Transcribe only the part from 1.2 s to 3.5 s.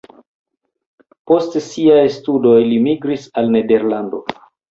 Post siaj studoj li migris